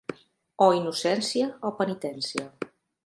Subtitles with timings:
[0.67, 2.49] O innocència o penitència.